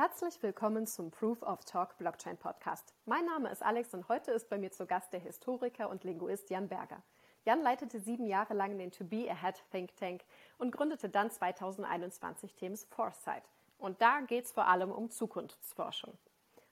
[0.00, 2.94] Herzlich willkommen zum Proof of Talk Blockchain Podcast.
[3.04, 6.48] Mein Name ist Alex und heute ist bei mir zu Gast der Historiker und Linguist
[6.48, 7.02] Jan Berger.
[7.44, 10.22] Jan leitete sieben Jahre lang den To Be Ahead Think Tank
[10.56, 13.42] und gründete dann 2021 Themes Foresight.
[13.76, 16.16] Und da geht es vor allem um Zukunftsforschung.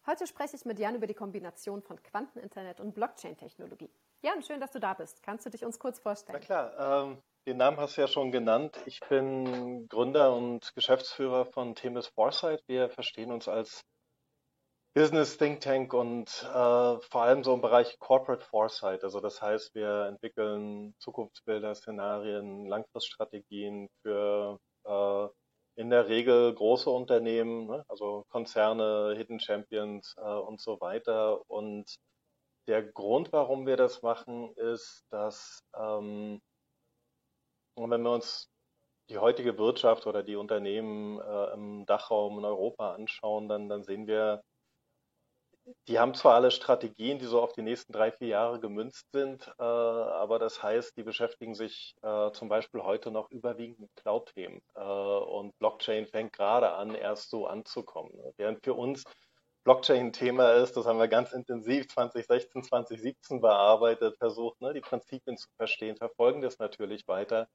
[0.06, 3.90] Heute spreche ich mit Jan über die Kombination von Quanteninternet und Blockchain-Technologie.
[4.22, 5.22] Jan, schön, dass du da bist.
[5.22, 6.38] Kannst du dich uns kurz vorstellen?
[6.40, 7.18] Na klar, ähm,
[7.48, 8.78] den Namen hast du ja schon genannt.
[8.84, 12.62] Ich bin Gründer und Geschäftsführer von Themis Foresight.
[12.66, 13.86] Wir verstehen uns als
[14.94, 19.02] Business Think Tank und äh, vor allem so im Bereich Corporate Foresight.
[19.02, 25.28] Also das heißt, wir entwickeln Zukunftsbilder, Szenarien, Langfriststrategien für äh,
[25.80, 27.82] in der Regel große Unternehmen, ne?
[27.88, 31.40] also Konzerne, Hidden Champions äh, und so weiter.
[31.48, 31.96] Und
[32.66, 36.42] der Grund, warum wir das machen, ist, dass ähm,
[37.78, 38.50] und wenn wir uns
[39.08, 44.06] die heutige Wirtschaft oder die Unternehmen äh, im Dachraum in Europa anschauen, dann, dann sehen
[44.06, 44.42] wir,
[45.86, 49.46] die haben zwar alle Strategien, die so auf die nächsten drei, vier Jahre gemünzt sind,
[49.58, 54.60] äh, aber das heißt, die beschäftigen sich äh, zum Beispiel heute noch überwiegend mit Cloud-Themen.
[54.74, 58.12] Äh, und Blockchain fängt gerade an, erst so anzukommen.
[58.36, 59.04] Während für uns
[59.64, 65.48] Blockchain-Thema ist, das haben wir ganz intensiv 2016, 2017 bearbeitet, versucht, ne, die Prinzipien zu
[65.56, 67.48] verstehen, verfolgen das natürlich weiter.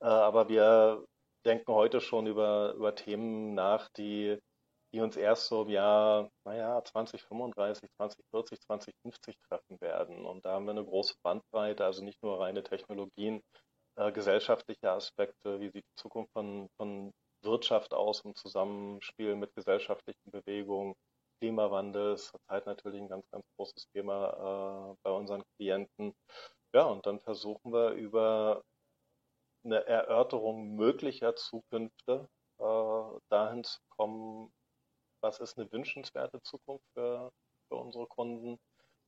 [0.00, 1.04] Äh, aber wir
[1.46, 4.38] denken heute schon über, über Themen nach, die,
[4.92, 10.26] die uns erst so im Jahr, naja, 2035, 2040, 2050 treffen werden.
[10.26, 13.42] Und da haben wir eine große Bandbreite, also nicht nur reine Technologien,
[13.96, 20.30] äh, gesellschaftliche Aspekte, wie sieht die Zukunft von, von Wirtschaft aus im Zusammenspiel mit gesellschaftlichen
[20.30, 20.94] Bewegungen,
[21.40, 26.14] Klimawandel ist zurzeit natürlich ein ganz, ganz großes Thema äh, bei unseren Klienten.
[26.74, 28.62] Ja, und dann versuchen wir über
[29.64, 34.52] eine Erörterung möglicher Zukünfte äh, dahin zu kommen,
[35.22, 37.30] was ist eine wünschenswerte Zukunft für,
[37.68, 38.58] für unsere Kunden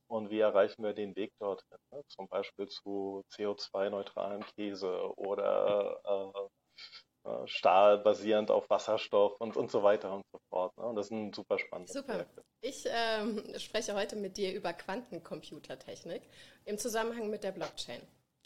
[0.07, 1.77] und wie erreichen wir den Weg dorthin.
[1.91, 2.03] Ne?
[2.07, 9.83] Zum Beispiel zu CO2-neutralen Käse oder äh, äh, Stahl basierend auf Wasserstoff und, und so
[9.83, 10.23] weiter und
[10.63, 10.77] fort.
[10.77, 10.85] Ne?
[10.85, 12.13] Und das ist ein super spannendes Super.
[12.13, 12.41] Projekt.
[12.61, 16.23] Ich ähm, spreche heute mit dir über Quantencomputertechnik
[16.65, 18.01] im Zusammenhang mit der Blockchain.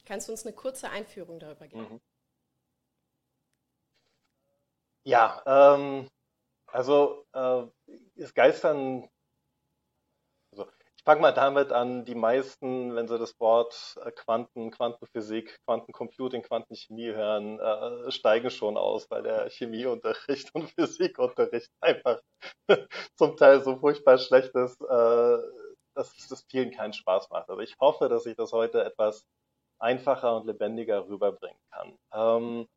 [0.06, 1.94] Kannst du uns eine kurze Einführung darüber geben?
[1.94, 2.02] Mhm.
[5.04, 6.10] Ja, ähm,
[6.68, 7.64] also äh,
[8.16, 9.08] es geistern
[11.08, 17.14] fange mal damit an, die meisten, wenn sie das Wort äh, Quanten, Quantenphysik, Quantencomputing, Quantenchemie
[17.14, 22.20] hören, äh, steigen schon aus, weil der Chemieunterricht und Physikunterricht einfach
[23.16, 25.38] zum Teil so furchtbar schlecht ist, äh,
[25.96, 27.50] dass das vielen keinen Spaß macht.
[27.50, 29.24] Aber ich hoffe, dass ich das heute etwas
[29.80, 31.98] einfacher und lebendiger rüberbringen kann.
[32.14, 32.68] Ähm,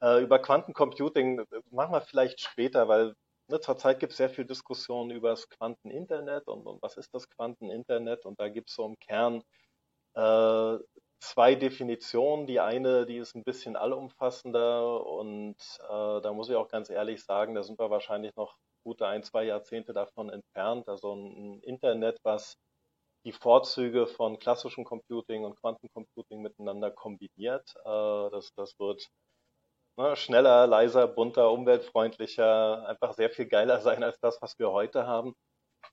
[0.00, 3.14] äh, über Quantencomputing äh, machen wir vielleicht später, weil
[3.48, 7.28] ne, zurzeit gibt es sehr viel Diskussion über das Quanteninternet und, und was ist das
[7.30, 9.42] Quanteninternet und da gibt es so im Kern
[10.14, 10.78] äh,
[11.20, 12.46] zwei Definitionen.
[12.46, 15.56] Die eine, die ist ein bisschen allumfassender und
[15.88, 19.22] äh, da muss ich auch ganz ehrlich sagen, da sind wir wahrscheinlich noch gute ein,
[19.22, 20.88] zwei Jahrzehnte davon entfernt.
[20.88, 22.56] Also ein Internet, was
[23.24, 27.74] die Vorzüge von klassischem Computing und Quantencomputing miteinander kombiniert.
[27.84, 29.08] Äh, das, das wird
[29.98, 35.06] Ne, schneller, leiser, bunter, umweltfreundlicher, einfach sehr viel geiler sein als das, was wir heute
[35.06, 35.34] haben.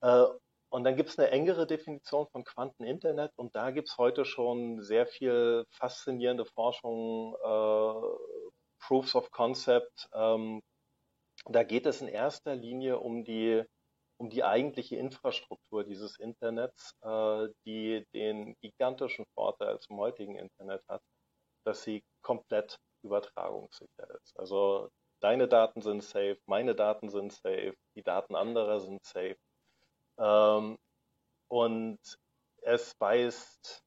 [0.01, 0.25] Äh,
[0.69, 4.81] und dann gibt es eine engere Definition von Quanteninternet und da gibt es heute schon
[4.81, 8.17] sehr viel faszinierende Forschung, äh,
[8.81, 10.09] Proofs of Concept.
[10.13, 10.61] Ähm,
[11.45, 13.63] da geht es in erster Linie um die,
[14.19, 21.01] um die eigentliche Infrastruktur dieses Internets, äh, die den gigantischen Vorteil zum heutigen Internet hat,
[21.65, 24.37] dass sie komplett übertragungssicher ist.
[24.39, 29.37] Also deine Daten sind safe, meine Daten sind safe, die Daten anderer sind safe.
[30.17, 30.77] Ähm,
[31.47, 31.99] und
[32.61, 33.83] es weist,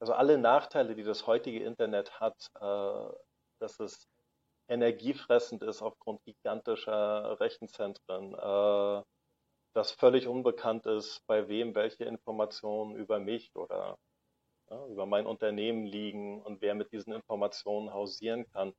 [0.00, 3.14] also alle Nachteile, die das heutige Internet hat, äh,
[3.58, 4.08] dass es
[4.68, 9.02] energiefressend ist aufgrund gigantischer Rechenzentren, äh,
[9.74, 13.98] dass völlig unbekannt ist, bei wem welche Informationen über mich oder
[14.70, 18.74] ja, über mein Unternehmen liegen und wer mit diesen Informationen hausieren kann.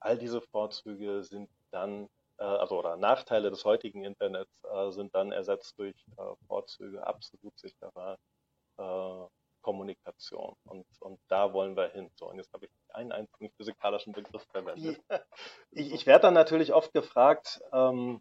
[0.00, 2.08] All diese Vorzüge sind dann,
[2.38, 7.58] äh, also oder Nachteile des heutigen Internets äh, sind dann ersetzt durch äh, Vorzüge absolut
[7.58, 8.18] sicherer
[8.78, 9.26] äh,
[9.62, 10.56] Kommunikation.
[10.64, 12.10] Und, und da wollen wir hin.
[12.16, 15.00] So, und jetzt habe ich einen einzigen physikalischen Begriff verwendet.
[15.70, 18.20] Ich, ich werde dann natürlich oft gefragt, ähm,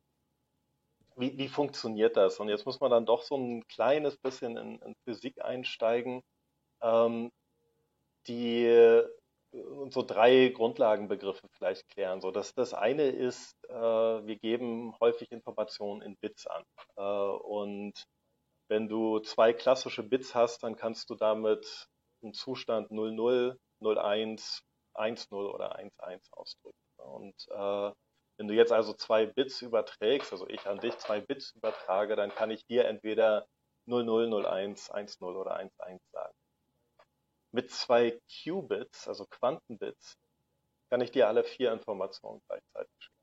[1.18, 2.40] wie, wie funktioniert das?
[2.40, 6.24] Und jetzt muss man dann doch so ein kleines bisschen in, in Physik einsteigen.
[6.82, 7.32] Ähm,
[8.28, 9.04] die
[9.90, 12.22] so drei Grundlagenbegriffe vielleicht klären.
[12.22, 16.64] So, das, das eine ist, äh, wir geben häufig Informationen in Bits an.
[16.96, 18.06] Äh, und
[18.70, 21.88] wenn du zwei klassische Bits hast, dann kannst du damit
[22.24, 24.64] einen Zustand 00, 01,
[24.96, 26.78] 10 oder 11 ausdrücken.
[26.98, 27.92] Und äh,
[28.38, 32.30] wenn du jetzt also zwei Bits überträgst, also ich an dich zwei Bits übertrage, dann
[32.34, 33.46] kann ich dir entweder
[33.88, 35.72] 0001, 10 oder 11
[36.14, 36.41] sagen.
[37.52, 40.18] Mit zwei Qubits, also Quantenbits,
[40.90, 43.16] kann ich dir alle vier Informationen gleichzeitig schicken.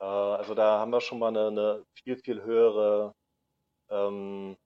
[0.00, 3.14] Äh, also da haben wir schon mal eine, eine viel, viel höhere
[3.90, 4.56] ähm,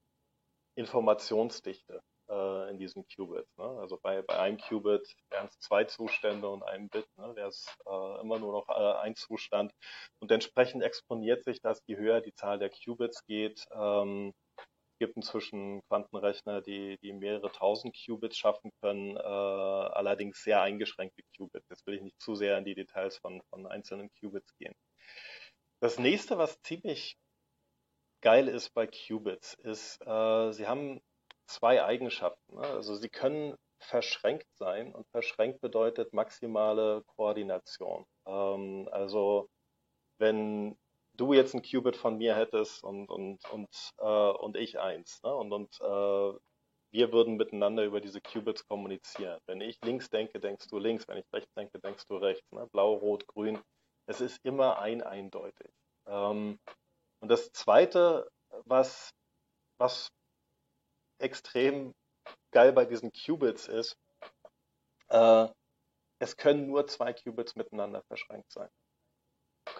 [0.74, 3.56] Informationsdichte äh, in diesen Qubits.
[3.56, 3.64] Ne?
[3.64, 7.34] Also bei, bei einem Qubit wären es zwei Zustände und einem Bit, ne?
[7.36, 9.72] wäre es äh, immer nur noch äh, ein Zustand.
[10.20, 13.66] Und entsprechend exponiert sich das, je höher die Zahl der Qubits geht.
[13.72, 14.32] Ähm,
[15.02, 21.68] gibt inzwischen Quantenrechner, die, die mehrere tausend Qubits schaffen können, äh, allerdings sehr eingeschränkte Qubits.
[21.68, 24.74] Jetzt will ich nicht zu sehr in die Details von, von einzelnen Qubits gehen.
[25.80, 27.16] Das nächste, was ziemlich
[28.20, 31.00] geil ist bei Qubits, ist, äh, sie haben
[31.46, 32.54] zwei Eigenschaften.
[32.54, 32.62] Ne?
[32.62, 38.06] Also sie können verschränkt sein und verschränkt bedeutet maximale Koordination.
[38.24, 39.48] Ähm, also
[40.18, 40.78] wenn
[41.22, 45.22] du jetzt ein Qubit von mir hättest und, und, und, äh, und ich eins.
[45.22, 45.32] Ne?
[45.32, 46.38] Und, und äh,
[46.90, 49.40] wir würden miteinander über diese Qubits kommunizieren.
[49.46, 51.06] Wenn ich links denke, denkst du links.
[51.06, 52.50] Wenn ich rechts denke, denkst du rechts.
[52.50, 52.66] Ne?
[52.72, 53.60] Blau, Rot, Grün.
[54.06, 55.70] Es ist immer ein eindeutig.
[56.06, 56.58] Ähm,
[57.20, 58.28] und das Zweite,
[58.64, 59.14] was,
[59.78, 60.08] was
[61.18, 61.94] extrem
[62.50, 63.96] geil bei diesen Qubits ist,
[65.08, 65.46] äh,
[66.18, 68.68] es können nur zwei Qubits miteinander verschränkt sein.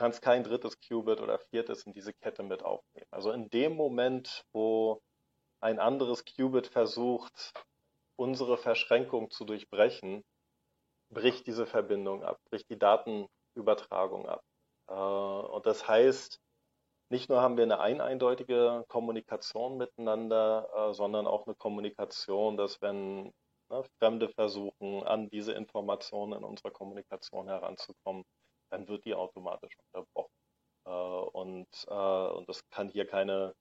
[0.02, 3.06] Kannst kein drittes Qubit oder viertes in diese Kette mit aufnehmen.
[3.12, 5.00] Also in dem Moment, wo
[5.60, 7.52] ein anderes Qubit versucht,
[8.16, 10.25] unsere Verschränkung zu durchbrechen,
[11.08, 14.43] bricht diese Verbindung ab, bricht die Datenübertragung ab.
[14.88, 16.40] Äh, und das heißt,
[17.08, 23.32] nicht nur haben wir eine eindeutige Kommunikation miteinander, äh, sondern auch eine Kommunikation, dass wenn
[23.70, 28.25] ne, Fremde versuchen, an diese Informationen in unserer Kommunikation heranzukommen,
[28.72, 30.32] dann wird die automatisch unterbrochen.
[30.84, 33.54] Äh, und, äh, und das kann hier keine,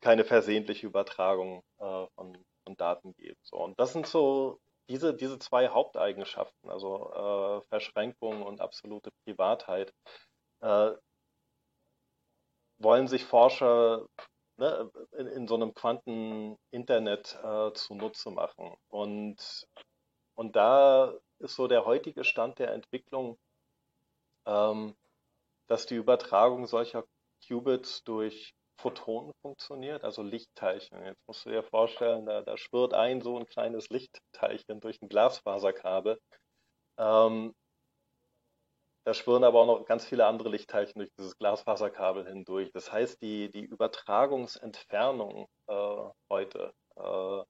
[0.00, 3.38] keine versehentliche Übertragung äh, von, von Daten geben.
[3.42, 9.92] So, und das sind so diese, diese zwei Haupteigenschaften, also äh, Verschränkung und absolute Privatheit,
[10.60, 10.92] äh,
[12.78, 14.06] wollen sich Forscher
[14.56, 18.76] ne, in, in, so einem Quanteninternet äh, zunutze machen.
[18.88, 19.68] Und,
[20.36, 23.36] und da ist so der heutige Stand der Entwicklung,
[24.48, 24.96] ähm,
[25.68, 27.04] dass die Übertragung solcher
[27.46, 31.04] Qubits durch Photonen funktioniert, also Lichtteilchen.
[31.04, 35.08] Jetzt musst du dir vorstellen, da, da schwirrt ein so ein kleines Lichtteilchen durch ein
[35.08, 36.18] Glasfaserkabel.
[36.96, 37.54] Ähm,
[39.04, 42.70] da schwirren aber auch noch ganz viele andere Lichtteilchen durch dieses Glasfaserkabel hindurch.
[42.72, 45.96] Das heißt, die, die Übertragungsentfernung äh,
[46.30, 47.42] heute äh,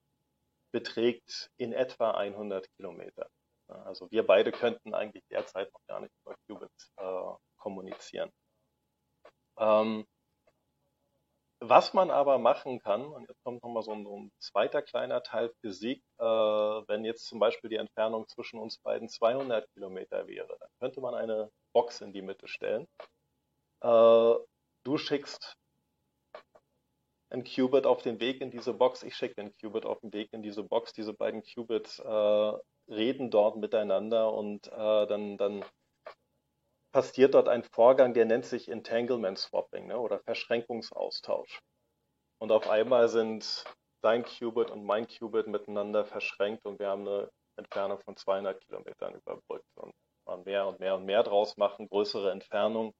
[0.71, 3.29] beträgt in etwa 100 Kilometer.
[3.69, 8.31] Also wir beide könnten eigentlich derzeit noch gar nicht über Qubits äh, kommunizieren.
[9.57, 10.05] Ähm,
[11.61, 15.51] was man aber machen kann, und jetzt kommt nochmal so so ein zweiter kleiner Teil
[15.59, 20.69] Physik, äh, wenn jetzt zum Beispiel die Entfernung zwischen uns beiden 200 Kilometer wäre, dann
[20.79, 22.87] könnte man eine Box in die Mitte stellen.
[23.81, 24.35] Äh,
[24.83, 25.57] du schickst
[27.29, 30.31] ein Qubit auf den Weg in diese Box, ich schicke ein Qubit auf den Weg
[30.31, 30.93] in diese Box.
[30.93, 32.53] Diese beiden Qubits äh,
[32.89, 35.63] reden dort miteinander und äh, dann, dann
[36.91, 41.61] passiert dort ein Vorgang, der nennt sich Entanglement Swapping ne, oder Verschränkungsaustausch.
[42.41, 43.63] Und auf einmal sind
[44.01, 49.15] dein Qubit und mein Qubit miteinander verschränkt und wir haben eine Entfernung von 200 Kilometern
[49.15, 49.67] überbrückt.
[49.75, 49.93] Und
[50.29, 52.93] man mehr und mehr und mehr draus machen, größere Entfernung.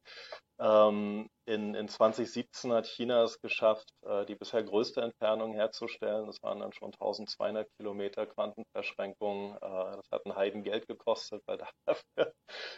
[0.60, 6.28] Ähm, in, in 2017 hat China es geschafft, äh, die bisher größte Entfernung herzustellen.
[6.28, 9.56] Das waren dann schon 1200 Kilometer Quantenverschränkung.
[9.56, 12.34] Äh, das hat ein Heidengeld gekostet, weil dafür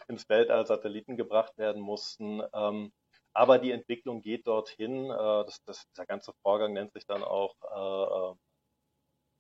[0.08, 2.44] ins Weltall Satelliten gebracht werden mussten.
[2.54, 2.92] Ähm,
[3.34, 5.06] aber die Entwicklung geht dorthin.
[5.06, 7.56] Äh, das, das, dieser ganze Vorgang nennt sich dann auch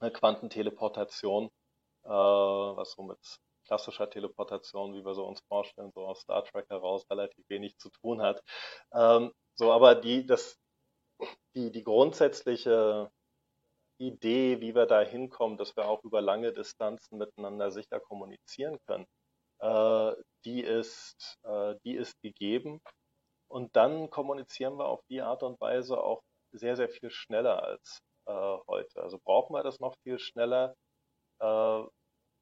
[0.01, 1.49] äh, äh, Quantenteleportation,
[2.05, 3.19] äh, was so mit
[3.71, 7.89] klassischer Teleportation, wie wir so uns vorstellen, so aus Star Trek heraus relativ wenig zu
[7.89, 8.43] tun hat.
[8.93, 10.57] Ähm, so, aber die, das,
[11.55, 13.09] die, die grundsätzliche
[13.97, 19.05] Idee, wie wir da hinkommen, dass wir auch über lange Distanzen miteinander sicher kommunizieren können,
[19.59, 22.81] äh, die, ist, äh, die ist gegeben.
[23.47, 27.99] Und dann kommunizieren wir auf die Art und Weise auch sehr, sehr viel schneller als
[28.25, 29.01] äh, heute.
[29.01, 30.75] Also brauchen wir das noch viel schneller,
[31.39, 31.83] äh,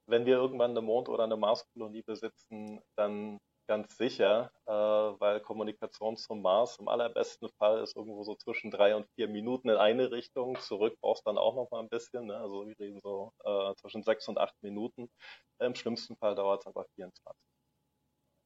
[0.09, 6.17] wenn wir irgendwann eine Mond- oder eine Marskolonie besitzen, dann ganz sicher, äh, weil Kommunikation
[6.17, 10.11] zum Mars im allerbesten Fall ist irgendwo so zwischen drei und vier Minuten in eine
[10.11, 10.57] Richtung.
[10.59, 12.25] Zurück brauchst dann auch noch mal ein bisschen.
[12.25, 12.37] Ne?
[12.37, 15.11] Also wir reden so äh, zwischen sechs und acht Minuten.
[15.59, 17.39] Im schlimmsten Fall dauert es aber 24.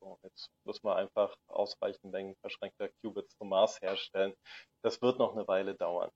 [0.01, 4.33] So, jetzt müssen wir einfach ausreichend Mengen verschränkter Qubits zum Mars herstellen.
[4.81, 6.11] Das wird noch eine Weile dauern.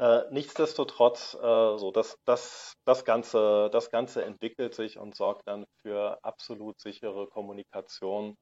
[0.00, 5.66] Äh, nichtsdestotrotz, äh, so das, das, das, Ganze, das Ganze entwickelt sich und sorgt dann
[5.82, 8.34] für absolut sichere Kommunikation.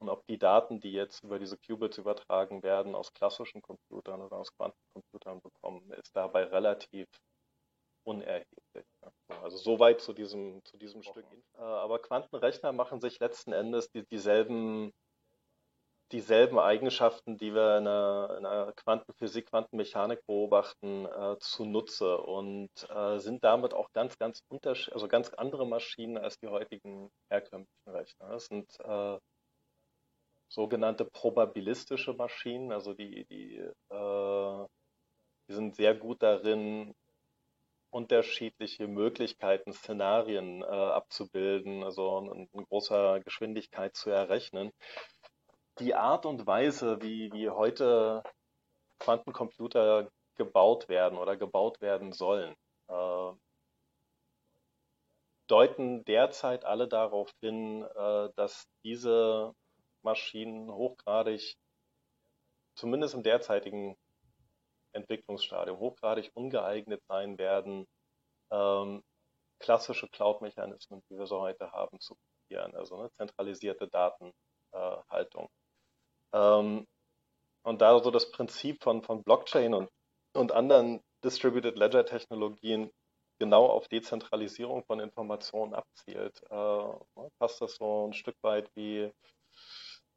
[0.00, 4.38] Und ob die Daten, die jetzt über diese Qubits übertragen werden, aus klassischen Computern oder
[4.38, 7.06] aus Quantencomputern bekommen, ist dabei relativ
[8.02, 8.84] unerheblich.
[9.28, 11.26] Also soweit zu diesem, zu diesem Stück.
[11.56, 14.92] Äh, aber Quantenrechner machen sich letzten Endes die, dieselben
[16.14, 23.18] dieselben Eigenschaften, die wir in der, in der Quantenphysik, Quantenmechanik beobachten, äh, zunutze und äh,
[23.18, 28.28] sind damit auch ganz, ganz unterschiedlich, also ganz andere Maschinen als die heutigen herkömmlichen Rechner.
[28.28, 29.18] Das sind äh,
[30.48, 33.56] sogenannte probabilistische Maschinen, also die, die,
[33.90, 34.66] äh,
[35.48, 36.94] die sind sehr gut darin,
[37.90, 44.72] unterschiedliche Möglichkeiten, Szenarien äh, abzubilden, also in, in großer Geschwindigkeit zu errechnen
[45.78, 48.22] die Art und Weise, wie, wie heute
[48.98, 52.54] Quantencomputer gebaut werden oder gebaut werden sollen,
[52.88, 53.32] äh,
[55.48, 59.52] deuten derzeit alle darauf hin, äh, dass diese
[60.02, 61.56] Maschinen hochgradig,
[62.76, 63.96] zumindest im derzeitigen
[64.92, 67.86] Entwicklungsstadium, hochgradig ungeeignet sein werden,
[68.50, 69.02] ähm,
[69.58, 75.48] klassische Cloud-Mechanismen, die wir so heute haben, zu kopieren, also eine zentralisierte Datenhaltung.
[76.34, 76.86] Ähm,
[77.62, 79.88] und da so das Prinzip von, von Blockchain und,
[80.34, 82.90] und anderen Distributed Ledger Technologien
[83.38, 89.12] genau auf Dezentralisierung von Informationen abzielt, äh, passt das so ein Stück weit wie,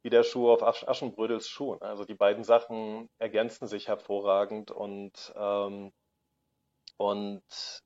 [0.02, 1.74] wie der Schuh auf Asch Aschenbrödels Schuh.
[1.80, 5.92] Also die beiden Sachen ergänzen sich hervorragend und, ähm,
[6.96, 7.82] und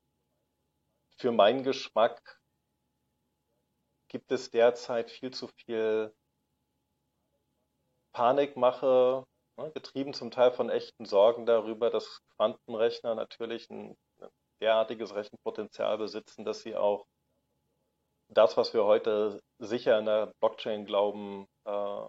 [1.17, 2.39] für meinen Geschmack
[4.09, 6.13] gibt es derzeit viel zu viel
[8.13, 9.25] Panikmache,
[9.57, 13.95] ne, getrieben zum Teil von echten Sorgen darüber, dass Quantenrechner natürlich ein
[14.61, 17.05] derartiges Rechenpotenzial besitzen, dass sie auch
[18.29, 22.07] das, was wir heute sicher in der Blockchain glauben, äh,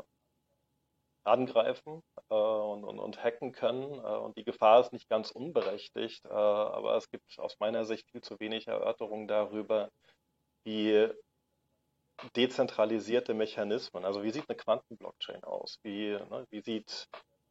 [1.24, 3.94] angreifen äh, und, und, und, hacken können.
[3.94, 8.10] Äh, und die Gefahr ist nicht ganz unberechtigt, äh, aber es gibt aus meiner Sicht
[8.10, 9.90] viel zu wenig Erörterungen darüber,
[10.64, 11.10] wie
[12.36, 14.04] dezentralisierte Mechanismen.
[14.04, 15.78] Also wie sieht eine Quantenblockchain aus?
[15.82, 17.08] Wie, ne, wie sieht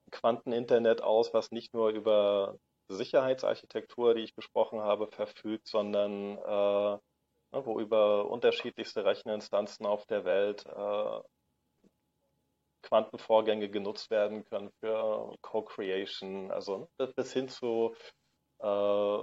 [0.08, 6.98] ein Quanteninternet aus, was nicht nur über Sicherheitsarchitektur, die ich besprochen habe, verfügt, sondern äh,
[7.54, 11.20] ne, wo über unterschiedlichste Recheninstanzen auf der Welt äh,
[12.84, 17.96] Quantenvorgänge genutzt werden können für Co-Creation, also ne, bis hin zu
[18.60, 19.20] äh,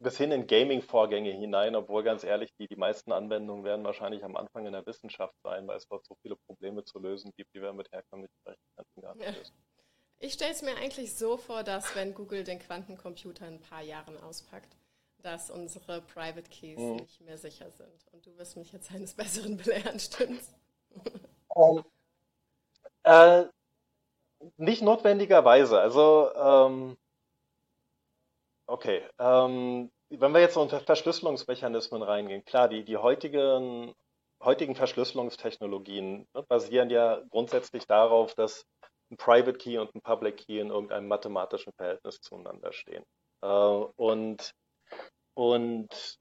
[0.00, 4.36] bis hin in Gaming-Vorgänge hinein, obwohl ganz ehrlich, die, die meisten Anwendungen werden wahrscheinlich am
[4.36, 7.60] Anfang in der Wissenschaft sein, weil es dort so viele Probleme zu lösen gibt, die
[7.60, 9.32] wir mit herkömmlichen Rechenzentren gar nicht ja.
[9.32, 9.54] lösen.
[10.18, 13.82] Ich stelle es mir eigentlich so vor, dass wenn Google den Quantencomputer in ein paar
[13.82, 14.76] Jahren auspackt,
[15.18, 16.96] dass unsere Private Keys mhm.
[16.96, 18.06] nicht mehr sicher sind.
[18.12, 20.54] Und du wirst mich jetzt eines Besseren belehren, stimmt's?
[21.48, 21.84] Um,
[23.02, 23.44] äh,
[24.56, 25.80] nicht notwendigerweise.
[25.80, 26.96] Also ähm,
[28.72, 33.92] Okay, ähm, wenn wir jetzt unter Verschlüsselungsmechanismen reingehen, klar, die, die heutigen,
[34.42, 38.64] heutigen Verschlüsselungstechnologien ne, basieren ja grundsätzlich darauf, dass
[39.10, 43.04] ein Private Key und ein Public Key in irgendeinem mathematischen Verhältnis zueinander stehen.
[43.42, 44.54] Äh, und,
[45.34, 46.18] und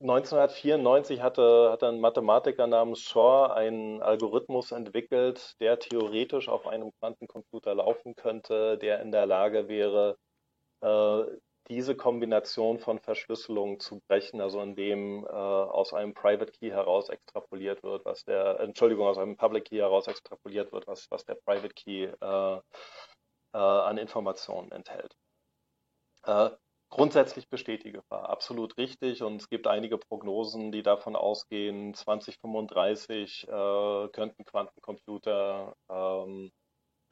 [0.00, 7.74] 1994 hatte, hatte ein Mathematiker namens Shor einen Algorithmus entwickelt, der theoretisch auf einem Quantencomputer
[7.74, 10.18] laufen könnte, der in der Lage wäre,
[10.82, 11.24] äh,
[11.68, 17.82] diese Kombination von Verschlüsselungen zu brechen, also indem äh, aus einem Private Key heraus extrapoliert
[17.82, 21.72] wird, was der, Entschuldigung, aus einem Public Key heraus extrapoliert wird, was, was der Private
[21.74, 22.60] Key äh,
[23.54, 25.16] äh an Informationen enthält.
[26.94, 29.24] Grundsätzlich besteht die Gefahr, absolut richtig.
[29.24, 36.52] Und es gibt einige Prognosen, die davon ausgehen, 2035 äh, könnten Quantencomputer ähm,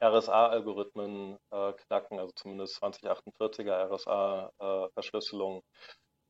[0.01, 5.63] RSA-Algorithmen äh, knacken, also zumindest 2048er RSA-Verschlüsselung.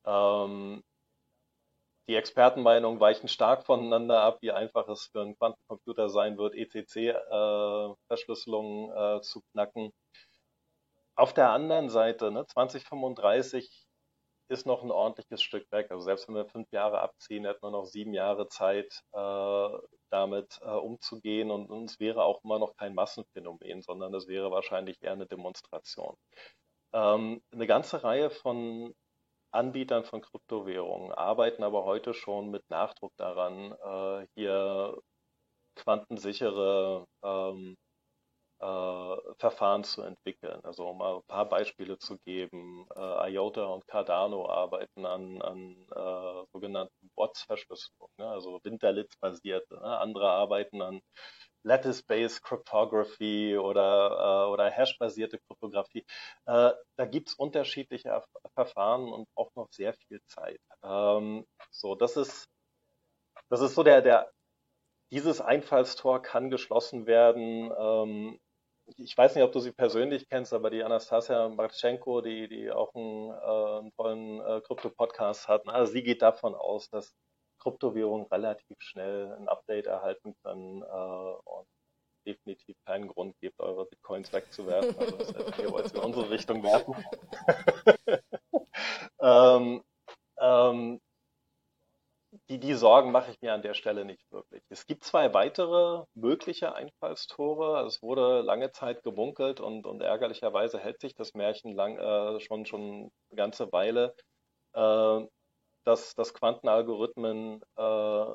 [0.04, 0.82] Äh, ähm,
[2.10, 8.92] die Expertenmeinungen weichen stark voneinander ab, wie einfach es für einen Quantencomputer sein wird, ECC-Verschlüsselungen
[8.92, 9.92] äh, äh, zu knacken.
[11.16, 13.86] Auf der anderen Seite, ne, 2035
[14.50, 15.88] ist noch ein ordentliches Stück weg.
[15.92, 19.70] Also selbst wenn wir fünf Jahre abziehen, hätten wir noch sieben Jahre Zeit, äh,
[20.10, 25.02] damit äh, umzugehen und, es wäre auch immer noch kein Massenphänomen, sondern es wäre wahrscheinlich
[25.02, 26.16] eher eine Demonstration.
[26.94, 28.94] Ähm, eine ganze Reihe von
[29.52, 34.98] Anbietern von Kryptowährungen arbeiten aber heute schon mit Nachdruck daran, äh, hier
[35.76, 37.83] quantensichere ähm, äh,
[39.38, 40.60] Verfahren zu entwickeln.
[40.64, 45.88] Also um mal ein paar Beispiele zu geben, äh, IOTA und Cardano arbeiten an, an
[45.96, 48.28] äh, sogenannten Bots-Verschlüsselung, ne?
[48.28, 49.76] also Winterlitz-basierte.
[49.76, 49.98] Ne?
[50.00, 51.02] Andere arbeiten an
[51.64, 56.06] Lattice-Based Cryptography oder, äh, oder Hash-basierte Kryptographie.
[56.46, 58.22] Äh, da gibt es unterschiedliche
[58.54, 60.60] Verfahren und auch noch sehr viel Zeit.
[60.84, 62.50] Ähm, so, das ist,
[63.50, 64.32] das ist so der, der,
[65.12, 67.72] dieses Einfallstor kann geschlossen werden.
[67.78, 68.40] Ähm,
[68.98, 72.94] ich weiß nicht, ob du sie persönlich kennst, aber die Anastasia Marchenko, die, die auch
[72.96, 77.14] einen, äh, tollen äh, Krypto-Podcast hat, also sie geht davon aus, dass
[77.60, 81.68] Kryptowährungen relativ schnell ein Update erhalten können äh, und
[82.26, 84.96] definitiv keinen Grund gibt, eure Bitcoins wegzuwerfen.
[84.98, 86.96] Also ihr wollt in unsere Richtung werfen.
[89.22, 89.84] ähm,
[90.40, 91.02] ähm,
[92.54, 94.64] die, die Sorgen mache ich mir an der Stelle nicht wirklich.
[94.70, 97.86] Es gibt zwei weitere mögliche Einfallstore.
[97.86, 102.66] Es wurde lange Zeit gebunkelt und, und ärgerlicherweise hält sich das Märchen lang, äh, schon,
[102.66, 104.16] schon eine ganze Weile.
[104.74, 105.22] Äh,
[105.86, 108.26] dass, dass Quantenalgorithmen äh,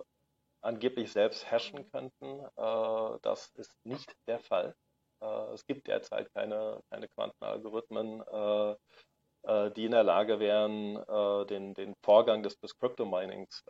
[0.61, 2.45] angeblich selbst hashen könnten.
[2.57, 4.75] Äh, das ist nicht der Fall.
[5.23, 8.77] Äh, es gibt derzeit keine, keine Quantenalgorithmen, äh,
[9.45, 13.65] die in der Lage wären, äh, den, den Vorgang des, des Crypto-Minings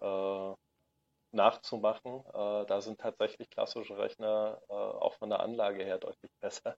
[1.30, 2.24] nachzumachen.
[2.32, 6.74] da sind tatsächlich klassische Rechner auch von der Anlage her deutlich besser.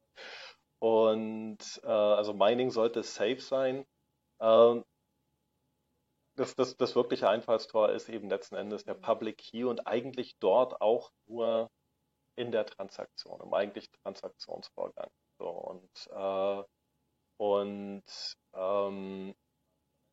[0.80, 3.86] Und also Mining sollte safe sein.
[4.40, 4.84] Ähm,
[6.36, 10.80] das, das, das wirkliche Einfallstor ist eben letzten Endes der Public Key und eigentlich dort
[10.80, 11.70] auch nur
[12.36, 15.10] in der Transaktion, im eigentlichen Transaktionsvorgang.
[15.38, 16.62] So, und äh,
[17.40, 18.04] und
[18.52, 19.34] ähm,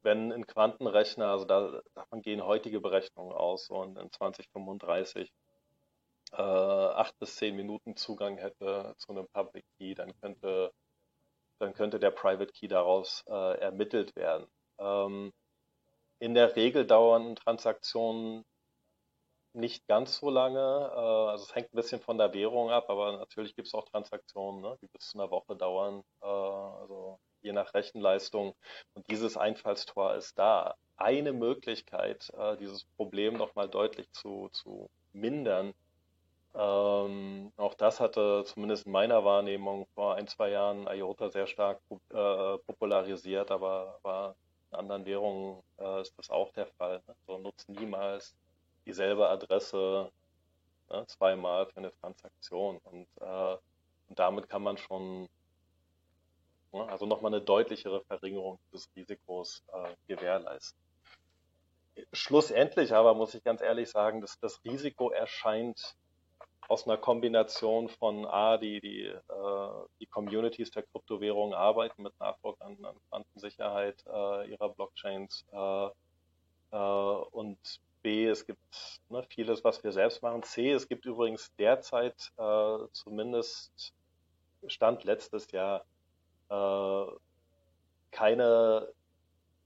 [0.01, 5.29] wenn ein Quantenrechner, also da, davon gehen heutige Berechnungen aus und in 2035
[6.31, 10.71] äh, acht bis zehn Minuten Zugang hätte zu einem Public Key, dann könnte,
[11.59, 14.47] dann könnte der Private Key daraus äh, ermittelt werden.
[14.79, 15.33] Ähm,
[16.19, 18.45] in der Regel dauern Transaktionen
[19.57, 20.59] nicht ganz so lange.
[20.59, 20.99] Äh,
[21.31, 24.61] also es hängt ein bisschen von der Währung ab, aber natürlich gibt es auch Transaktionen,
[24.61, 28.55] ne, die bis zu einer Woche dauern, äh, also je nach Rechenleistung.
[28.93, 30.75] Und dieses Einfallstor ist da.
[30.97, 35.73] Eine Möglichkeit, äh, dieses Problem nochmal deutlich zu, zu mindern,
[36.57, 41.79] ähm, auch das hatte zumindest in meiner Wahrnehmung vor ein, zwei Jahren IOTA sehr stark
[42.09, 44.35] äh, popularisiert, aber, aber
[44.71, 47.03] in anderen Währungen äh, ist das auch der Fall.
[47.07, 47.15] Ne?
[47.27, 48.35] So nutzt niemals
[48.87, 50.11] dieselbe Adresse
[50.89, 52.79] ne, zweimal für eine Transaktion.
[52.83, 53.57] Und, äh,
[54.07, 55.29] und damit kann man schon
[56.71, 60.79] ne, also nochmal eine deutlichere Verringerung des Risikos äh, gewährleisten.
[62.13, 65.95] Schlussendlich aber muss ich ganz ehrlich sagen, dass das Risiko erscheint
[66.67, 69.69] aus einer Kombination von A, die, die, äh,
[69.99, 75.87] die Communities der Kryptowährungen arbeiten mit Nachdruck an, an Quantensicherheit äh, ihrer Blockchains äh,
[76.71, 76.77] äh,
[77.31, 77.57] und
[78.07, 80.41] B, es gibt ne, vieles, was wir selbst machen.
[80.41, 83.93] C, es gibt übrigens derzeit äh, zumindest
[84.67, 85.83] Stand letztes Jahr
[86.47, 87.11] äh,
[88.11, 88.87] keine,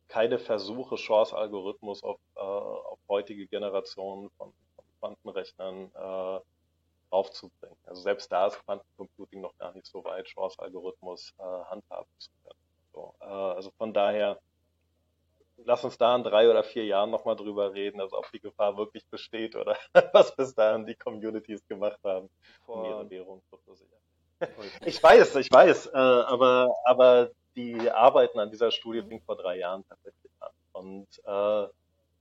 [0.07, 5.91] keine Versuche, Chance-Algorithmus auf, auf heutige Generationen von, von Quantenrechnern
[7.11, 7.77] aufzubringen.
[7.85, 12.59] Also selbst da ist Quantencomputing noch gar nicht so weit, Chance-Algorithmus äh, handhaben zu können.
[12.93, 14.39] So, äh, also von daher,
[15.65, 18.77] lass uns da in drei oder vier Jahren nochmal drüber reden, also ob die Gefahr
[18.77, 19.77] wirklich besteht oder
[20.13, 22.29] was bis dahin die Communities gemacht haben,
[22.65, 23.99] um ihre Währung zu sichern.
[24.85, 29.57] Ich weiß, ich weiß, äh, aber, aber die Arbeiten an dieser Studie fing vor drei
[29.57, 30.51] Jahren tatsächlich an.
[30.73, 31.67] Und, äh,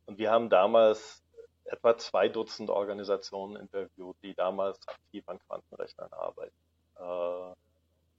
[0.07, 1.22] und wir haben damals
[1.64, 6.57] etwa zwei Dutzend Organisationen interviewt, die damals aktiv an Quantenrechnern arbeiten.
[6.98, 7.50] Äh,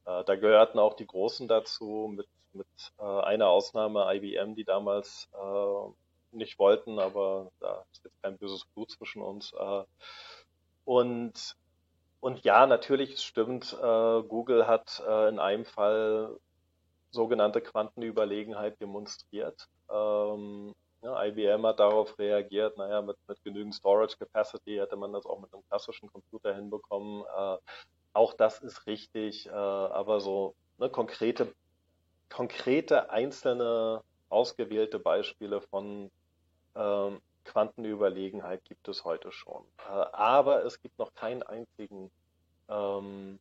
[0.06, 2.68] äh, da gehörten auch die Großen dazu, mit, mit
[3.00, 8.66] äh, einer Ausnahme IBM, die damals äh, nicht wollten, aber da ist jetzt kein böses
[8.74, 9.54] Blut zwischen uns.
[9.54, 9.84] Äh,
[10.86, 11.56] und,
[12.20, 16.38] und ja, natürlich, es stimmt, äh, Google hat in einem Fall
[17.12, 19.68] sogenannte Quantenüberlegenheit demonstriert.
[19.90, 25.26] Ähm, ja, IBM hat darauf reagiert, naja, mit, mit genügend Storage Capacity hätte man das
[25.26, 27.24] auch mit einem klassischen Computer hinbekommen.
[27.24, 27.58] Äh,
[28.14, 31.54] auch das ist richtig, äh, aber so ne, konkrete,
[32.32, 36.10] konkrete einzelne ausgewählte Beispiele von
[36.76, 39.63] ähm, Quantenüberlegenheit gibt es heute schon.
[39.80, 42.10] Äh, aber es gibt noch keinen einzigen
[42.70, 43.39] ähm,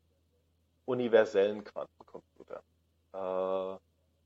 [0.85, 2.63] universellen Quantencomputer.
[3.15, 3.75] Äh,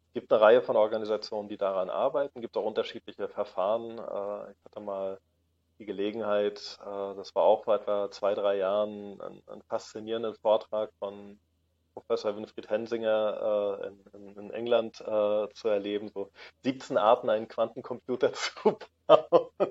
[0.09, 3.99] es gibt eine Reihe von Organisationen, die daran arbeiten, Es gibt auch unterschiedliche Verfahren.
[3.99, 5.19] Äh, ich hatte mal
[5.79, 10.91] die Gelegenheit, äh, das war auch vor etwa zwei, drei Jahren, einen, einen faszinierenden Vortrag
[10.99, 11.39] von
[12.07, 16.31] Professor Winfried Hensinger äh, in, in, England äh, zu erleben, so
[16.63, 19.51] 17 Arten, einen Quantencomputer zu bauen.
[19.59, 19.69] äh,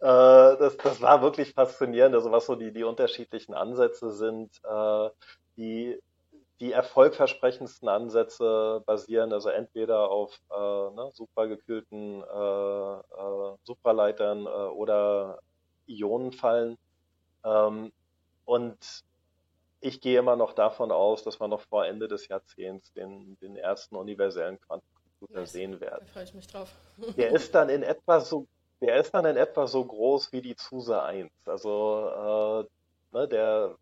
[0.00, 5.10] das, das war wirklich faszinierend, also was so die, die unterschiedlichen Ansätze sind, äh,
[5.56, 5.98] die
[6.60, 10.54] die erfolgversprechendsten Ansätze basieren also entweder auf äh,
[10.94, 15.40] ne, supragekühlten äh, äh, Supraleitern äh, oder
[15.86, 16.78] Ionenfallen.
[17.44, 17.92] Ähm,
[18.44, 19.04] und
[19.80, 23.56] ich gehe immer noch davon aus, dass wir noch vor Ende des Jahrzehnts den, den
[23.56, 26.06] ersten universellen Quantencomputer yes, sehen werden.
[26.06, 26.70] Da freue ich mich drauf.
[27.16, 28.46] Der ist dann in etwa so,
[28.80, 31.30] der ist dann in etwa so groß wie die Zuse 1.
[31.46, 32.66] Also
[33.12, 33.76] äh, ne, der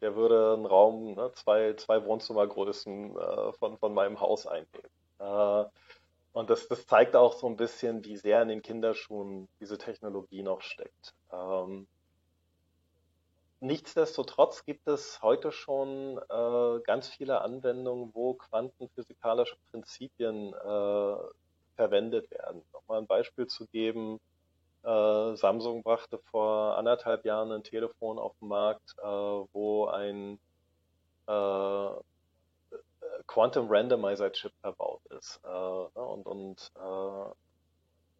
[0.00, 4.90] der würde einen Raum, ne, zwei, zwei Wohnzimmergrößen äh, von, von meinem Haus einnehmen.
[5.18, 5.64] Äh,
[6.32, 10.42] und das, das zeigt auch so ein bisschen, wie sehr in den Kinderschuhen diese Technologie
[10.42, 11.14] noch steckt.
[11.32, 11.86] Ähm,
[13.60, 21.16] nichtsdestotrotz gibt es heute schon äh, ganz viele Anwendungen, wo quantenphysikalische Prinzipien äh,
[21.76, 22.62] verwendet werden.
[22.72, 24.20] Nochmal ein Beispiel zu geben,
[24.86, 30.38] äh, Samsung brachte vor anderthalb Jahren ein Telefon auf den Markt, äh, wo ein
[31.26, 31.88] äh,
[33.26, 35.40] Quantum Randomizer Chip verbaut ist.
[35.44, 37.30] Äh, und und äh,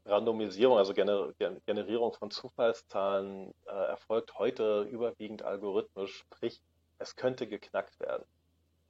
[0.07, 1.33] Randomisierung, also Gener
[1.67, 6.61] Generierung von Zufallszahlen, äh, erfolgt heute überwiegend algorithmisch, sprich,
[6.99, 8.25] es könnte geknackt werden.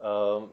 [0.00, 0.52] Ähm,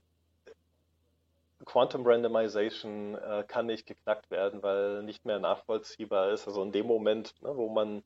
[1.65, 6.47] Quantum Randomization äh, kann nicht geknackt werden, weil nicht mehr nachvollziehbar ist.
[6.47, 8.03] Also in dem Moment, ne, wo man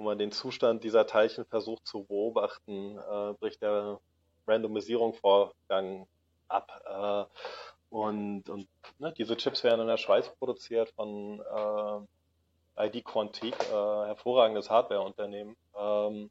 [0.00, 4.00] wo man den Zustand dieser Teilchen versucht zu beobachten, äh, bricht der
[4.46, 6.06] Randomisierungsvorgang
[6.48, 6.70] ab.
[6.86, 13.60] Äh, und und ne, diese Chips werden in der Schweiz produziert von äh, ID Quantique,
[13.68, 15.56] äh, hervorragendes Hardwareunternehmen.
[15.76, 16.30] Ähm,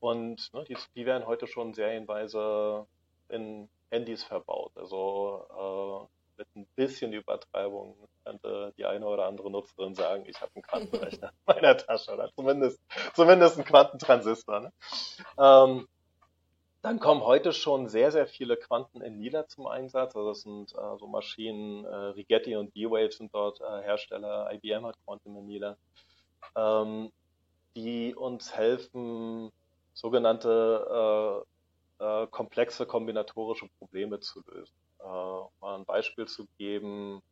[0.00, 2.86] und ne, die, die werden heute schon serienweise
[3.28, 4.72] in Handys verbaut.
[4.76, 10.50] Also äh, mit ein bisschen Übertreibung könnte die eine oder andere Nutzerin sagen, ich habe
[10.54, 12.80] einen Quantenrechner in meiner Tasche oder zumindest,
[13.14, 14.60] zumindest einen Quantentransistor.
[14.60, 14.72] Ne?
[15.38, 15.88] Ähm,
[16.82, 20.16] dann kommen heute schon sehr, sehr viele Quanten in Nila zum Einsatz.
[20.16, 24.86] Also das sind äh, so Maschinen, äh, Rigetti und D-Wave sind dort äh, Hersteller, IBM
[24.86, 25.76] hat Quantum in Nila,
[26.56, 27.12] ähm,
[27.76, 29.52] die uns helfen,
[29.92, 31.44] sogenannte
[32.00, 34.74] äh, äh, komplexe kombinatorische Probleme zu lösen.
[35.00, 37.22] Äh, mal ein Beispiel zu geben,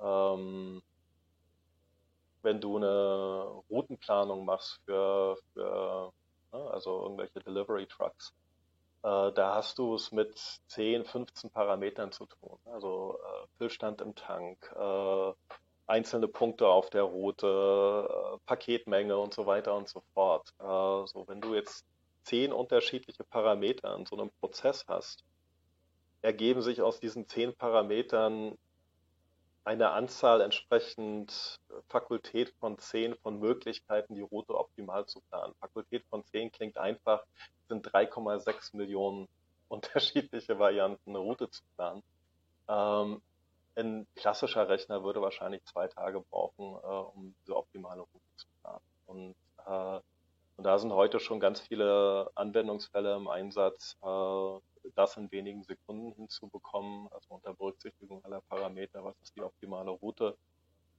[0.00, 0.82] ähm,
[2.42, 6.12] wenn du eine Routenplanung machst für, für
[6.52, 8.32] ne, also irgendwelche Delivery Trucks,
[9.02, 12.58] äh, da hast du es mit 10, 15 Parametern zu tun.
[12.64, 15.32] Also äh, Füllstand im Tank, äh,
[15.86, 20.52] einzelne Punkte auf der Route, äh, Paketmenge und so weiter und so fort.
[20.60, 21.86] Äh, so, wenn du jetzt
[22.22, 25.24] zehn unterschiedliche Parameter in so einem Prozess hast,
[26.20, 28.58] ergeben sich aus diesen zehn Parametern
[29.68, 35.54] eine Anzahl entsprechend Fakultät von zehn von Möglichkeiten, die Route optimal zu planen.
[35.60, 37.22] Fakultät von zehn klingt einfach,
[37.68, 39.28] sind 3,6 Millionen
[39.68, 42.02] unterschiedliche Varianten, eine Route zu planen.
[42.66, 43.20] Ähm,
[43.76, 48.84] ein klassischer Rechner würde wahrscheinlich zwei Tage brauchen, äh, um diese optimale Route zu planen.
[49.04, 49.34] Und
[49.66, 50.00] äh,
[50.58, 54.58] und da sind heute schon ganz viele Anwendungsfälle im Einsatz, äh,
[54.94, 60.36] das in wenigen Sekunden hinzubekommen, also unter Berücksichtigung aller Parameter, was ist die optimale Route.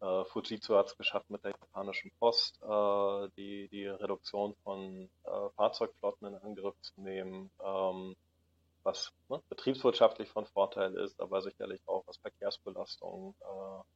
[0.02, 5.10] Äh, Fujitsu hat es geschafft mit der japanischen Post, äh, die, die Reduktion von
[5.56, 8.16] Fahrzeugflotten in Angriff zu nehmen, ähm,
[8.84, 13.36] was ne, betriebswirtschaftlich von Vorteil ist, aber sicherlich auch was Verkehrsbelastung,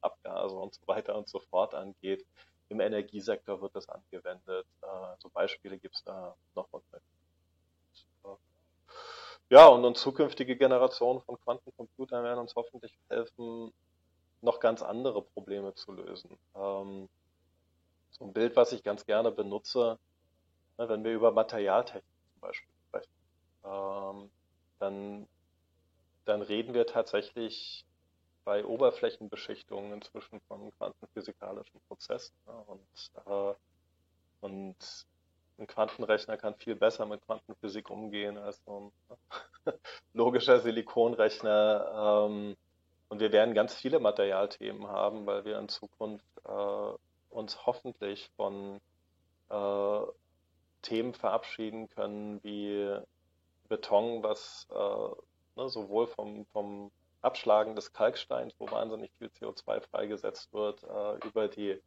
[0.02, 2.24] Abgase und so weiter und so fort angeht.
[2.68, 4.66] Im Energiesektor wird das angewendet.
[4.82, 4.86] Äh,
[5.18, 6.82] so Beispiele gibt es da noch und
[9.50, 13.72] ja, und, und zukünftige Generationen von Quantencomputern werden uns hoffentlich helfen,
[14.40, 16.38] noch ganz andere Probleme zu lösen.
[16.54, 17.08] Ähm,
[18.10, 19.98] so ein Bild, was ich ganz gerne benutze,
[20.78, 23.12] ne, wenn wir über Materialtechnik zum Beispiel sprechen,
[23.64, 24.30] ähm,
[24.78, 25.26] dann,
[26.24, 27.84] dann reden wir tatsächlich
[28.44, 32.34] bei Oberflächenbeschichtungen inzwischen von quantenphysikalischen Prozessen.
[32.46, 33.54] Ja, und, äh,
[34.40, 34.76] und
[35.58, 38.92] ein Quantenrechner kann viel besser mit Quantenphysik umgehen als so
[39.66, 39.74] ein
[40.12, 42.26] logischer Silikonrechner.
[42.28, 42.56] Ähm,
[43.08, 46.92] und wir werden ganz viele Materialthemen haben, weil wir in Zukunft äh,
[47.30, 48.80] uns hoffentlich von
[49.50, 50.00] äh,
[50.82, 52.98] Themen verabschieden können wie
[53.68, 56.90] Beton, was äh, ne, sowohl vom, vom
[57.22, 61.80] Abschlagen des Kalksteins, wo wahnsinnig viel CO2 freigesetzt wird, äh, über die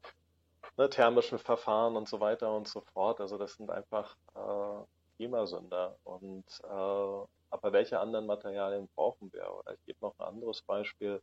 [0.77, 3.19] ne, thermischen Verfahren und so weiter und so fort.
[3.19, 4.85] Also das sind einfach äh,
[5.17, 5.97] Klimasünder.
[6.03, 9.51] Und äh, aber welche anderen Materialien brauchen wir?
[9.59, 11.21] Oder ich gebe noch ein anderes Beispiel.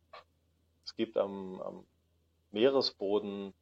[0.83, 1.85] Es gibt am, am
[2.51, 3.53] Meeresboden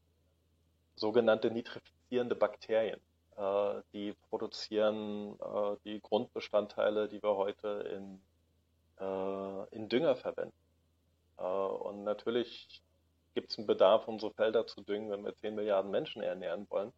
[0.95, 2.99] sogenannte nitrifizierende Bakterien.
[3.37, 8.21] Äh, die produzieren äh, die Grundbestandteile, die wir heute in,
[8.99, 10.53] äh, in Dünger verwenden.
[11.37, 12.81] Äh, und natürlich
[13.33, 16.93] gibt es einen Bedarf, unsere Felder zu düngen, wenn wir 10 Milliarden Menschen ernähren wollen.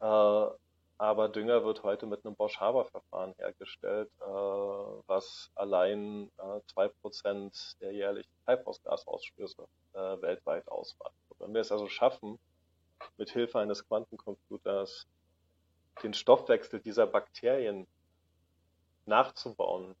[0.00, 0.54] Äh,
[0.96, 7.76] aber Dünger wird heute mit einem Bosch-Haber-Verfahren hergestellt, äh, was allein äh, zwei äh, Prozent
[7.80, 11.12] der jährlichen Treibhausgasausstöße äh, weltweit ausmacht.
[11.38, 12.38] Wenn wir es also schaffen,
[13.16, 15.06] mit Hilfe eines Quantencomputers
[16.02, 17.86] den Stoffwechsel dieser Bakterien
[19.06, 19.94] nachzubauen,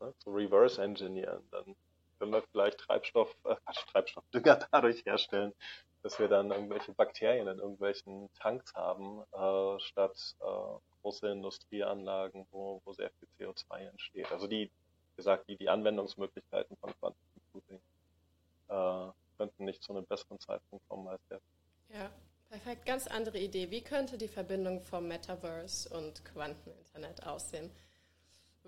[0.00, 1.76] ne, zu reverse engineeren, dann
[2.18, 3.56] können wir vielleicht Treibstoff, äh,
[3.92, 5.52] Treibstoff, Dünger dadurch herstellen,
[6.02, 12.80] dass wir dann irgendwelche Bakterien in irgendwelchen Tanks haben, äh, statt äh, große Industrieanlagen, wo,
[12.84, 14.30] wo sehr viel CO2 entsteht.
[14.30, 17.80] Also die, wie gesagt, die, die Anwendungsmöglichkeiten von Quantencomputing
[18.68, 21.46] äh, könnten nicht zu einem besseren Zeitpunkt kommen als jetzt.
[21.88, 22.10] Ja,
[22.48, 22.86] perfekt.
[22.86, 23.70] Ganz andere Idee.
[23.70, 27.70] Wie könnte die Verbindung vom Metaverse und Quanteninternet aussehen?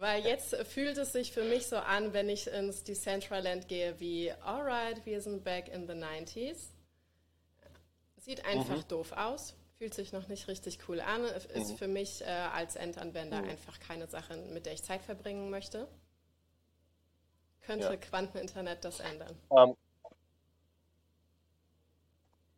[0.01, 4.31] Weil jetzt fühlt es sich für mich so an, wenn ich ins Decentraland gehe, wie,
[4.45, 6.71] alright, wir sind back in the 90s.
[8.19, 8.89] Sieht einfach mhm.
[8.89, 11.77] doof aus, fühlt sich noch nicht richtig cool an, ist mhm.
[11.77, 13.49] für mich äh, als Endanwender mhm.
[13.49, 15.89] einfach keine Sache, mit der ich Zeit verbringen möchte.
[17.63, 17.97] Könnte ja.
[17.97, 19.37] Quanteninternet das ändern?
[19.49, 19.77] Um,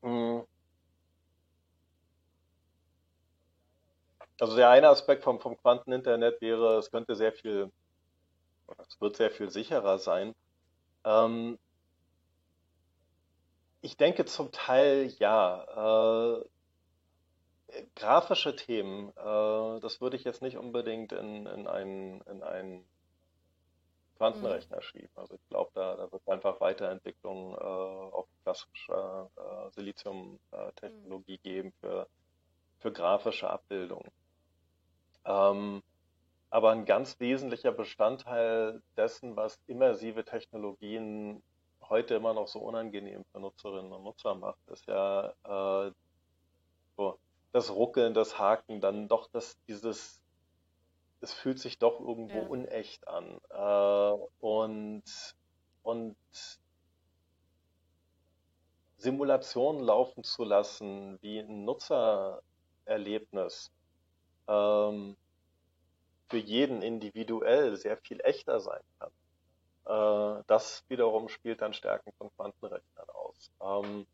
[0.02, 0.46] ähm, mm.
[4.40, 7.70] Also der eine Aspekt vom, vom Quanteninternet wäre, es könnte sehr viel,
[8.78, 10.34] es wird sehr viel sicherer sein.
[11.04, 11.58] Ähm,
[13.82, 16.38] ich denke zum Teil ja.
[16.38, 16.44] Äh,
[17.94, 22.84] grafische Themen, äh, das würde ich jetzt nicht unbedingt in, in einen, in einen
[24.16, 24.82] Quantenrechner mhm.
[24.82, 25.10] schieben.
[25.14, 31.42] Also ich glaube, da, da wird einfach Weiterentwicklung äh, auf klassischer äh, Silizium-Technologie mhm.
[31.42, 32.06] geben für,
[32.78, 34.10] für grafische Abbildungen.
[35.24, 35.82] Ähm,
[36.50, 41.42] aber ein ganz wesentlicher Bestandteil dessen, was immersive Technologien
[41.88, 45.92] heute immer noch so unangenehm für Nutzerinnen und Nutzer macht, ist ja äh,
[46.96, 47.18] so
[47.52, 50.20] das Ruckeln, das Haken, dann doch das, dieses,
[51.20, 52.46] es fühlt sich doch irgendwo ja.
[52.46, 53.40] unecht an.
[53.50, 55.02] Äh, und,
[55.82, 56.16] und
[58.96, 63.72] Simulationen laufen zu lassen, wie ein Nutzererlebnis,
[64.50, 65.16] ähm,
[66.28, 69.10] für jeden individuell sehr viel echter sein kann.
[69.86, 73.50] Äh, das wiederum spielt dann Stärken von Quantenrechnern aus.
[73.62, 74.06] Ähm,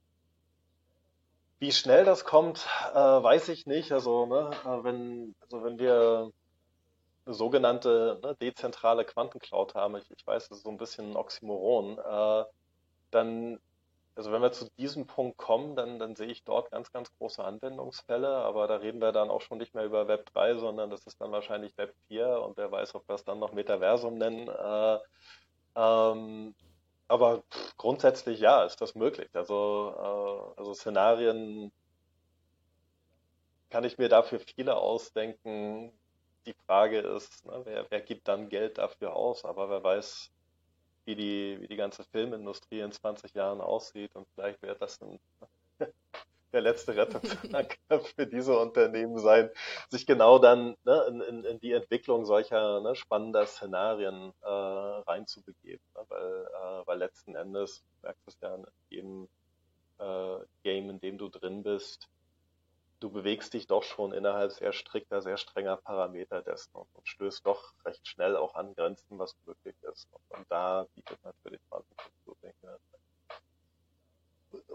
[1.59, 3.93] wie schnell das kommt, äh, weiß ich nicht.
[3.93, 6.31] Also, ne, äh, wenn, also wenn wir
[7.25, 11.17] eine sogenannte ne, dezentrale Quantencloud haben, ich, ich, weiß, das ist so ein bisschen ein
[11.17, 12.45] Oxymoron, äh,
[13.11, 13.59] dann,
[14.17, 17.45] also wenn wir zu diesem Punkt kommen, dann, dann sehe ich dort ganz, ganz große
[17.45, 21.07] Anwendungsfälle, aber da reden wir dann auch schon nicht mehr über Web 3, sondern das
[21.07, 24.49] ist dann wahrscheinlich Web 4 und wer weiß, ob wir es dann noch Metaversum nennen.
[24.49, 24.99] Äh,
[25.77, 26.55] ähm,
[27.09, 27.45] aber
[27.77, 29.29] grundsätzlich ja, ist das möglich.
[29.35, 31.71] Also, äh, also Szenarien
[33.71, 35.93] kann ich mir dafür viele ausdenken.
[36.47, 39.45] Die Frage ist, ne, wer, wer gibt dann Geld dafür aus?
[39.45, 40.31] Aber wer weiß,
[41.07, 45.19] wie die, wie die ganze Filmindustrie in 20 Jahren aussieht und vielleicht wäre das ein
[46.53, 49.51] der letzte Rettungsanker für diese Unternehmen sein,
[49.91, 55.85] sich genau dann ne, in, in, in, die Entwicklung solcher ne, spannender Szenarien äh, reinzubegeben.
[55.95, 59.29] Ne, weil, äh, weil letzten Endes, du merkst es ja in jedem
[59.99, 62.09] äh, Game, in dem du drin bist,
[63.01, 67.47] du bewegst dich doch schon innerhalb sehr strikter, sehr strenger Parameter dessen und, und stößt
[67.47, 70.09] doch recht schnell auch an Grenzen, was möglich ist.
[70.13, 72.53] Und, und da bietet natürlich Quantencomputing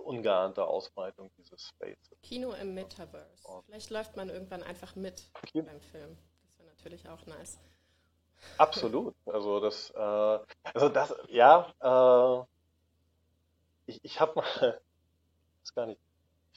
[0.03, 2.17] ungeahnte Ausbreitung dieses Spaces.
[2.21, 3.63] Kino im Metaverse.
[3.65, 5.65] Vielleicht läuft man irgendwann einfach mit Kino.
[5.65, 6.17] beim Film.
[6.43, 7.59] Das wäre natürlich auch nice.
[8.57, 9.15] Absolut.
[9.25, 10.39] Also das, äh,
[10.73, 12.45] also das, ja, äh,
[13.85, 14.45] ich, ich habe mal,
[15.61, 16.01] weiß gar nicht,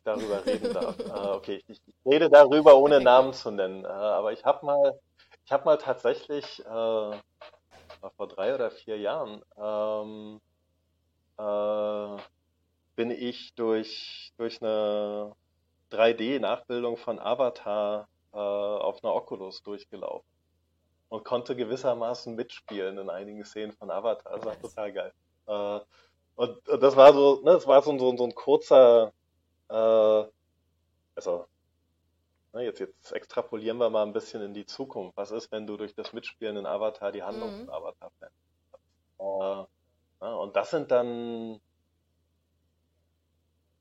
[0.05, 0.99] darüber reden darf.
[0.99, 3.01] äh, okay, ich, ich, rede darüber, ohne.
[3.01, 3.85] Namen zu nennen.
[3.85, 4.99] Äh, aber ich habe mal,
[5.45, 6.65] ich habe mal tatsächlich äh,
[8.17, 10.41] vor drei oder vier Jahren ähm,
[11.39, 12.23] äh,
[12.97, 15.33] bin ich durch, durch eine
[15.91, 20.29] 3D-Nachbildung von Avatar äh, auf einer Oculus durchgelaufen
[21.09, 24.37] und konnte gewissermaßen mitspielen in einigen Szenen von Avatar.
[24.37, 25.13] Das war total geil.
[26.37, 29.13] Und, und, das war so, ne, das war so, so, so ein kurzer,
[29.75, 30.31] äh,
[31.17, 31.47] also
[32.53, 35.17] ne, jetzt, jetzt extrapolieren wir mal ein bisschen in die Zukunft.
[35.17, 37.67] Was ist, wenn du durch das Mitspielen in Avatar die Handlung mhm.
[37.67, 39.69] von Avatar veränderst?
[40.21, 41.61] Äh, ne, und das sind dann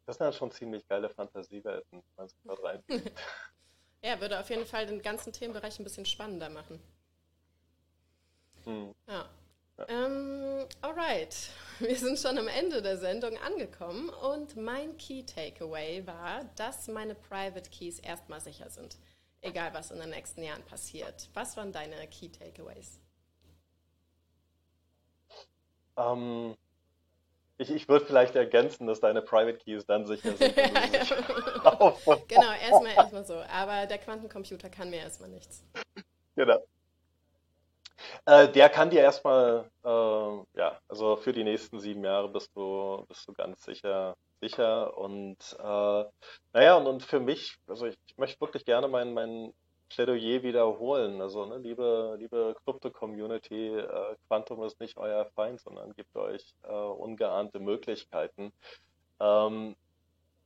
[0.05, 2.83] das sind dann schon ziemlich geile Fantasiewelten, wenn man sich dort rein.
[4.01, 6.81] ja, würde auf jeden Fall den ganzen Themenbereich ein bisschen spannender machen.
[8.65, 8.93] Hm.
[9.07, 9.29] Ja.
[9.77, 9.85] ja.
[9.87, 16.43] Ähm, alright, wir sind schon am Ende der Sendung angekommen und mein Key Takeaway war,
[16.55, 18.97] dass meine Private Keys erstmal sicher sind,
[19.41, 21.29] egal was in den nächsten Jahren passiert.
[21.33, 22.99] Was waren deine Key Takeaways?
[25.97, 26.55] Ähm,
[27.57, 30.55] ich, ich würde vielleicht ergänzen, dass deine Private Keys dann sicher sind.
[32.27, 33.35] genau, erstmal erstmal so.
[33.35, 35.63] Aber der Quantencomputer kann mir erstmal nichts.
[36.35, 36.59] Genau.
[38.25, 39.87] Äh, der kann dir erstmal, äh,
[40.57, 44.97] ja, also für die nächsten sieben Jahre bist du, bist du ganz sicher, sicher.
[44.97, 46.05] Und äh,
[46.53, 49.53] naja, und, und für mich, also ich, möchte wirklich gerne meinen mein
[49.89, 51.21] Plädoyer wiederholen.
[51.21, 56.71] Also, ne, liebe, liebe Krypto-Community, äh, Quantum ist nicht euer Feind, sondern gibt euch äh,
[56.71, 58.53] ungeahnte Möglichkeiten.
[59.19, 59.75] Ähm,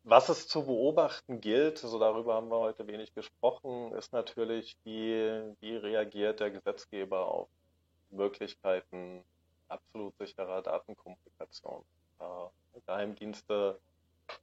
[0.04, 5.44] was es zu beobachten gilt, also darüber haben wir heute wenig gesprochen, ist natürlich, wie,
[5.60, 7.50] wie reagiert der Gesetzgeber auf
[8.10, 9.24] Möglichkeiten
[9.68, 11.84] absolut sicherer Datenkommunikation.
[12.20, 13.80] Äh, Geheimdienste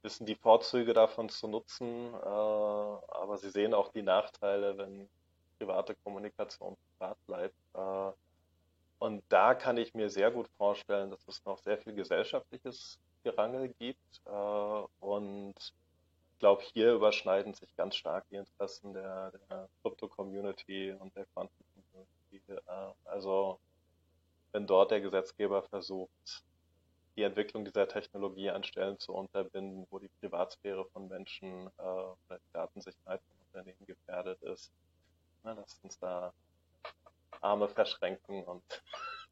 [0.01, 5.09] wissen die Vorzüge davon zu nutzen, äh, aber sie sehen auch die Nachteile, wenn
[5.57, 7.55] private Kommunikation privat bleibt.
[7.73, 8.11] Äh,
[8.99, 13.73] und da kann ich mir sehr gut vorstellen, dass es noch sehr viel gesellschaftliches Gerangel
[13.79, 14.21] gibt.
[14.99, 19.33] Und ich glaube, hier überschneiden sich ganz stark die Interessen der,
[19.81, 21.64] Krypto-Community und der Quanten-Community.
[22.31, 22.61] Äh,
[23.05, 23.59] also
[24.51, 26.43] wenn dort der Gesetzgeber versucht,
[27.15, 32.39] die Entwicklung dieser Technologie an Stellen zu unterbinden, wo die Privatsphäre von Menschen äh, oder
[32.39, 34.71] die Datensicherheit von Unternehmen gefährdet ist.
[35.43, 36.33] Lasst uns da
[37.41, 38.63] Arme verschränken und,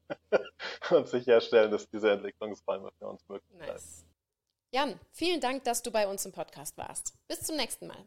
[0.90, 4.06] und sicherstellen, dass diese Entwicklungsräume für uns möglich nice.
[4.70, 7.16] Jan, vielen Dank, dass du bei uns im Podcast warst.
[7.28, 8.06] Bis zum nächsten Mal.